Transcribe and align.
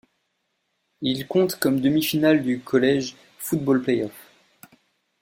Il 1.01 1.27
compte 1.27 1.57
comme 1.59 1.79
demi-finale 1.79 2.41
du 2.41 2.59
College 2.61 3.13
Football 3.37 3.83
Playoff. 3.83 4.31